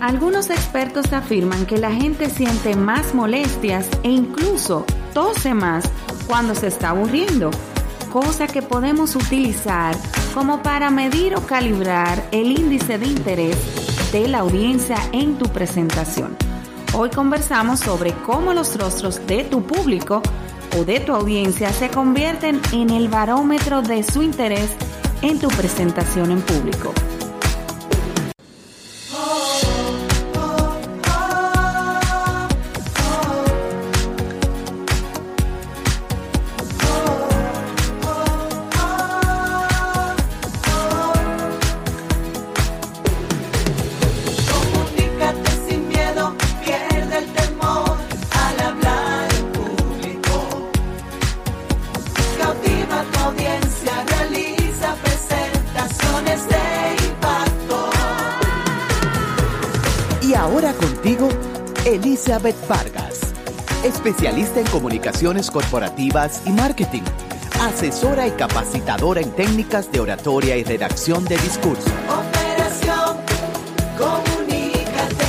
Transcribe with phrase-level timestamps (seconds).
[0.00, 5.90] Algunos expertos afirman que la gente siente más molestias e incluso tose más
[6.28, 7.50] cuando se está aburriendo,
[8.12, 9.96] cosa que podemos utilizar
[10.34, 13.56] como para medir o calibrar el índice de interés
[14.12, 16.36] de la audiencia en tu presentación.
[16.94, 20.22] Hoy conversamos sobre cómo los rostros de tu público
[20.78, 24.70] o de tu audiencia se convierten en el barómetro de su interés
[25.22, 26.94] en tu presentación en público.
[61.88, 63.32] Elizabeth Vargas,
[63.82, 67.00] especialista en comunicaciones corporativas y marketing,
[67.62, 71.90] asesora y capacitadora en técnicas de oratoria y redacción de discurso.
[72.06, 73.16] Operación
[73.96, 75.24] Comunícate.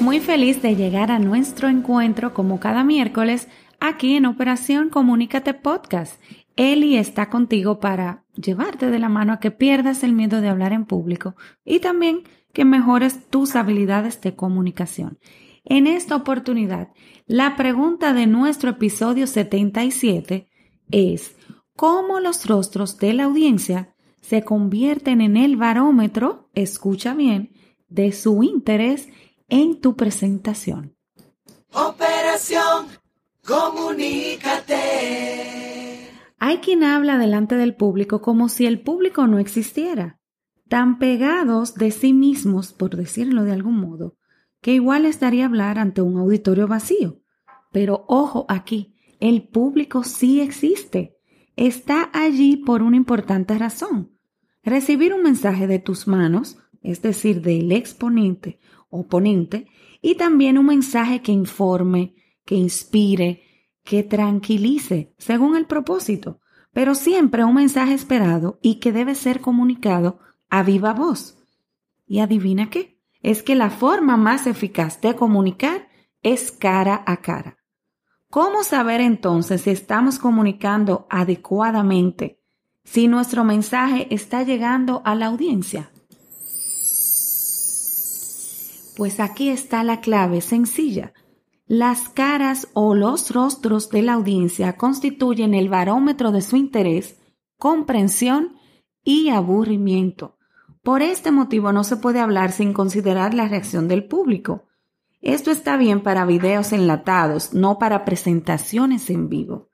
[0.00, 3.46] Muy feliz de llegar a nuestro encuentro como cada miércoles
[3.80, 6.22] aquí en Operación Comunícate Podcast.
[6.56, 10.72] Eli está contigo para llevarte de la mano a que pierdas el miedo de hablar
[10.72, 15.18] en público y también que mejores tus habilidades de comunicación.
[15.64, 16.88] En esta oportunidad,
[17.26, 20.48] la pregunta de nuestro episodio 77
[20.90, 21.36] es,
[21.74, 27.52] ¿cómo los rostros de la audiencia se convierten en el barómetro, escucha bien,
[27.88, 29.08] de su interés
[29.48, 30.96] en tu presentación?
[31.72, 32.86] Operación,
[33.44, 35.53] comunícate.
[36.38, 40.20] Hay quien habla delante del público como si el público no existiera
[40.68, 44.16] tan pegados de sí mismos, por decirlo de algún modo,
[44.60, 47.20] que igual les daría hablar ante un auditorio vacío.
[47.70, 51.16] Pero ojo aquí, el público sí existe.
[51.56, 54.12] Está allí por una importante razón.
[54.62, 59.66] Recibir un mensaje de tus manos, es decir, del exponente o ponente,
[60.00, 62.14] y también un mensaje que informe,
[62.44, 63.42] que inspire,
[63.84, 66.40] que tranquilice, según el propósito,
[66.72, 70.18] pero siempre un mensaje esperado y que debe ser comunicado
[70.50, 71.38] a viva voz.
[72.06, 75.88] Y adivina qué, es que la forma más eficaz de comunicar
[76.22, 77.58] es cara a cara.
[78.30, 82.40] ¿Cómo saber entonces si estamos comunicando adecuadamente,
[82.82, 85.90] si nuestro mensaje está llegando a la audiencia?
[88.96, 91.12] Pues aquí está la clave sencilla.
[91.66, 97.18] Las caras o los rostros de la audiencia constituyen el barómetro de su interés,
[97.56, 98.56] comprensión
[99.02, 100.36] y aburrimiento.
[100.82, 104.64] Por este motivo no se puede hablar sin considerar la reacción del público.
[105.22, 109.70] Esto está bien para videos enlatados, no para presentaciones en vivo.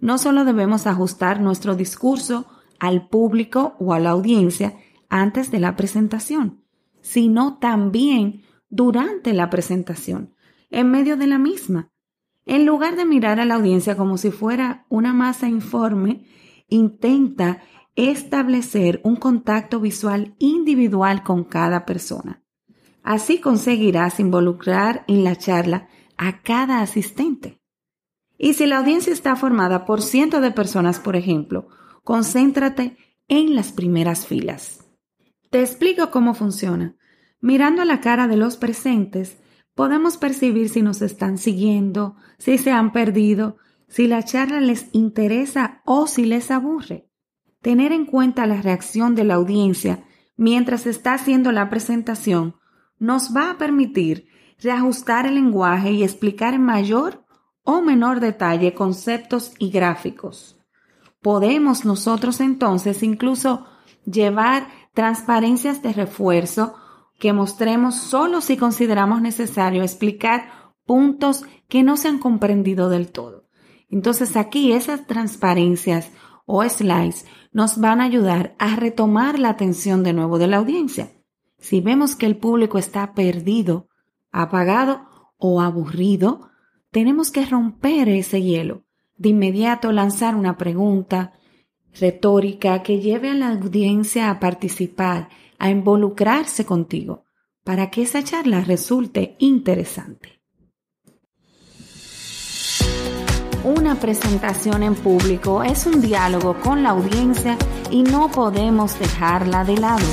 [0.00, 2.46] No solo debemos ajustar nuestro discurso
[2.78, 4.76] al público o a la audiencia
[5.08, 6.62] antes de la presentación,
[7.00, 10.34] sino también durante la presentación,
[10.70, 11.90] en medio de la misma.
[12.46, 16.26] En lugar de mirar a la audiencia como si fuera una masa informe,
[16.68, 17.62] intenta
[17.94, 22.42] establecer un contacto visual individual con cada persona.
[23.02, 27.60] Así conseguirás involucrar en la charla a cada asistente.
[28.38, 31.68] Y si la audiencia está formada por cientos de personas, por ejemplo,
[32.04, 32.96] concéntrate
[33.26, 34.84] en las primeras filas.
[35.50, 36.96] Te explico cómo funciona.
[37.40, 39.38] Mirando a la cara de los presentes,
[39.78, 45.82] podemos percibir si nos están siguiendo, si se han perdido, si la charla les interesa
[45.84, 47.08] o si les aburre.
[47.62, 50.02] Tener en cuenta la reacción de la audiencia
[50.36, 52.56] mientras está haciendo la presentación
[52.98, 54.26] nos va a permitir
[54.60, 57.24] reajustar el lenguaje y explicar en mayor
[57.62, 60.58] o menor detalle conceptos y gráficos.
[61.22, 63.64] Podemos nosotros entonces incluso
[64.04, 66.74] llevar transparencias de refuerzo
[67.18, 73.48] que mostremos solo si consideramos necesario explicar puntos que no se han comprendido del todo.
[73.90, 76.10] Entonces aquí esas transparencias
[76.46, 81.12] o slides nos van a ayudar a retomar la atención de nuevo de la audiencia.
[81.58, 83.88] Si vemos que el público está perdido,
[84.30, 86.50] apagado o aburrido,
[86.90, 88.84] tenemos que romper ese hielo.
[89.16, 91.32] De inmediato lanzar una pregunta
[91.98, 97.24] retórica que lleve a la audiencia a participar, a involucrarse contigo,
[97.64, 100.38] para que esa charla resulte interesante.
[103.64, 107.58] Una presentación en público es un diálogo con la audiencia
[107.90, 110.06] y no podemos dejarla de lado.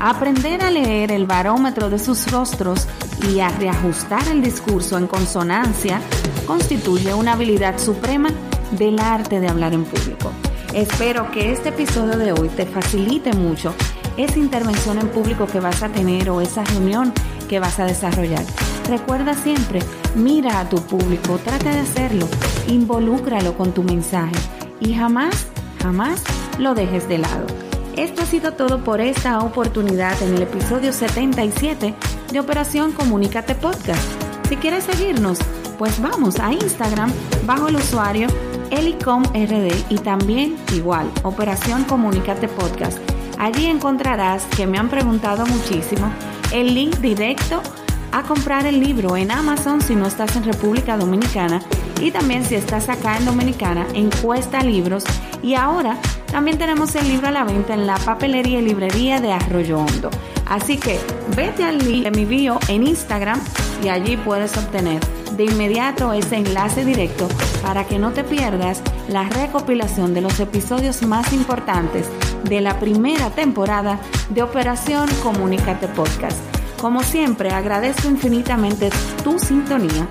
[0.00, 2.86] Aprender a leer el barómetro de sus rostros
[3.32, 6.00] y a reajustar el discurso en consonancia
[6.46, 8.30] constituye una habilidad suprema
[8.72, 10.30] del arte de hablar en público.
[10.74, 13.74] Espero que este episodio de hoy te facilite mucho
[14.18, 17.12] esa intervención en público que vas a tener o esa reunión
[17.48, 18.44] que vas a desarrollar.
[18.86, 19.80] Recuerda siempre,
[20.14, 22.28] mira a tu público, trata de hacerlo,
[22.66, 24.34] involúcralo con tu mensaje
[24.80, 25.46] y jamás,
[25.82, 26.22] jamás
[26.58, 27.46] lo dejes de lado.
[27.96, 31.94] Esto ha sido todo por esta oportunidad en el episodio 77
[32.30, 34.02] de Operación Comunícate Podcast.
[34.48, 35.38] Si quieres seguirnos,
[35.78, 37.10] pues vamos a Instagram
[37.46, 38.28] bajo el usuario
[38.70, 42.98] elicomrd y también igual, Operación Comunícate Podcast.
[43.38, 46.10] Allí encontrarás que me han preguntado muchísimo
[46.52, 47.62] el link directo
[48.12, 51.60] a comprar el libro en Amazon si no estás en República Dominicana
[52.00, 55.04] y también si estás acá en Dominicana en Cuesta Libros
[55.42, 55.96] y ahora
[56.30, 60.10] también tenemos el libro a la venta en la papelería y librería de Arroyo Hondo.
[60.46, 60.98] Así que
[61.36, 63.40] vete al link de mi bio en Instagram
[63.82, 65.00] y allí puedes obtener
[65.38, 67.28] de inmediato ese enlace directo
[67.62, 72.08] para que no te pierdas la recopilación de los episodios más importantes
[72.42, 74.00] de la primera temporada
[74.30, 76.36] de Operación Comunícate Podcast.
[76.80, 78.90] Como siempre, agradezco infinitamente
[79.22, 80.08] tu sintonía,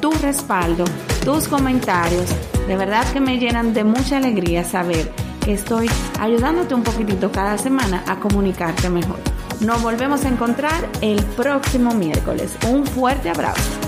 [0.00, 0.84] tu respaldo,
[1.24, 2.26] tus comentarios.
[2.66, 5.12] De verdad que me llenan de mucha alegría saber
[5.44, 9.20] que estoy ayudándote un poquitito cada semana a comunicarte mejor.
[9.60, 12.56] Nos volvemos a encontrar el próximo miércoles.
[12.68, 13.85] Un fuerte abrazo.